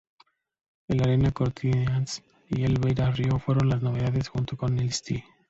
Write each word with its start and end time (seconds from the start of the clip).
El 0.87 1.03
Arena 1.03 1.29
Corinthians 1.29 2.23
y 2.49 2.63
el 2.63 2.79
Beira-Rio 2.79 3.37
fueron 3.37 3.69
las 3.69 3.83
novedades, 3.83 4.29
junto 4.29 4.57
con 4.57 4.79
el 4.79 4.87
St. 4.87 5.23